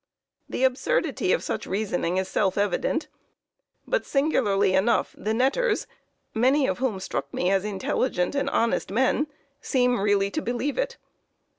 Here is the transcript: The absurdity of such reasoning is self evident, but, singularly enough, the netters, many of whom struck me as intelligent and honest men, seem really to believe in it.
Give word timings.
The 0.49 0.63
absurdity 0.63 1.31
of 1.31 1.43
such 1.43 1.67
reasoning 1.67 2.17
is 2.17 2.27
self 2.27 2.57
evident, 2.57 3.07
but, 3.85 4.03
singularly 4.03 4.73
enough, 4.73 5.13
the 5.15 5.31
netters, 5.31 5.85
many 6.33 6.65
of 6.65 6.79
whom 6.79 6.99
struck 6.99 7.31
me 7.31 7.51
as 7.51 7.63
intelligent 7.63 8.33
and 8.33 8.49
honest 8.49 8.89
men, 8.89 9.27
seem 9.61 9.99
really 9.99 10.31
to 10.31 10.41
believe 10.41 10.77
in 10.79 10.85
it. 10.85 10.97